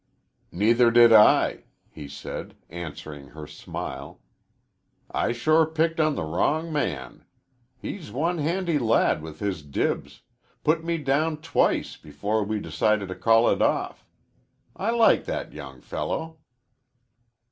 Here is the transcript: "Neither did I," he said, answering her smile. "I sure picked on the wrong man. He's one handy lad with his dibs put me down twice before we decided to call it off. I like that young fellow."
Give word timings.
"Neither 0.51 0.89
did 0.89 1.13
I," 1.13 1.65
he 1.87 2.07
said, 2.07 2.55
answering 2.71 3.27
her 3.27 3.45
smile. 3.45 4.19
"I 5.11 5.31
sure 5.31 5.67
picked 5.67 5.99
on 5.99 6.15
the 6.15 6.23
wrong 6.23 6.73
man. 6.73 7.23
He's 7.77 8.11
one 8.11 8.39
handy 8.39 8.79
lad 8.79 9.21
with 9.21 9.37
his 9.37 9.61
dibs 9.61 10.21
put 10.63 10.83
me 10.83 10.97
down 10.97 11.37
twice 11.37 11.97
before 11.97 12.43
we 12.43 12.59
decided 12.59 13.09
to 13.09 13.15
call 13.15 13.47
it 13.49 13.61
off. 13.61 14.03
I 14.75 14.89
like 14.89 15.25
that 15.25 15.53
young 15.53 15.81
fellow." 15.81 16.37